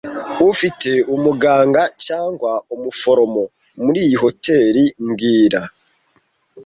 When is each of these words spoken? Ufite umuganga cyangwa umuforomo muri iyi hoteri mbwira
Ufite 0.51 0.91
umuganga 1.15 1.81
cyangwa 2.05 2.51
umuforomo 2.75 3.41
muri 3.83 3.99
iyi 4.05 4.15
hoteri 4.23 4.83
mbwira 5.07 5.61